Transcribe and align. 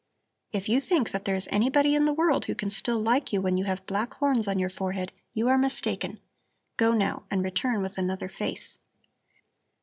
If 0.51 0.67
you 0.67 0.79
think 0.79 1.11
that 1.11 1.25
there 1.25 1.35
is 1.35 1.47
anybody 1.51 1.93
in 1.93 2.05
the 2.05 2.13
world 2.13 2.45
who 2.45 2.55
can 2.55 2.71
still 2.71 2.97
like 2.97 3.31
you 3.31 3.39
when 3.39 3.55
you 3.55 3.65
have 3.65 3.85
black 3.85 4.15
horns 4.15 4.47
on 4.47 4.57
your 4.57 4.71
forehead, 4.71 5.11
you 5.35 5.47
are 5.47 5.59
mistaken. 5.59 6.19
Go, 6.75 6.93
now, 6.95 7.25
and 7.29 7.43
return 7.43 7.83
with 7.83 7.99
another 7.99 8.27
face." 8.27 8.79